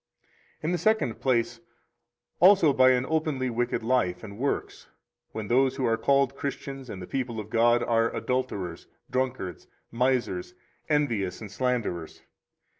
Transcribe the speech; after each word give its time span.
In 0.63 0.71
the 0.71 0.79
second 0.79 1.19
place, 1.21 1.59
also 2.39 2.73
by 2.73 2.89
an 2.89 3.05
openly 3.07 3.51
wicked 3.51 3.83
life 3.83 4.23
and 4.23 4.39
works, 4.39 4.87
when 5.31 5.47
those 5.47 5.75
who 5.75 5.85
are 5.85 5.95
called 5.95 6.35
Christians 6.35 6.89
and 6.89 6.99
the 6.99 7.05
people 7.05 7.39
of 7.39 7.51
God 7.51 7.83
are 7.83 8.09
adulterers, 8.15 8.87
drunkards, 9.11 9.67
misers, 9.91 10.55
envious, 10.89 11.39
and 11.39 11.51
slanderers. 11.51 12.23